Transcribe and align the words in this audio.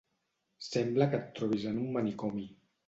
Sembla 0.69 1.09
que 1.11 1.21
et 1.21 1.31
trobis 1.41 1.71
en 1.75 1.81
un 1.85 1.95
manicomi 1.99 2.53